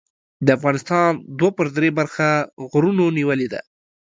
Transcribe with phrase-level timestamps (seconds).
[0.45, 2.27] د افغانستان دوه پر درې برخه
[2.71, 3.61] غرونو نیولې ده.